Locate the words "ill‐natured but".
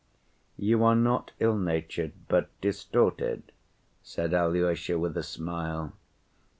1.39-2.49